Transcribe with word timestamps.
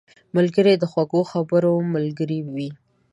ملګری 0.35 0.73
د 0.77 0.83
خوږو 0.91 1.21
خبرو 1.31 1.73
ملګری 1.93 2.39
وي 2.53 2.69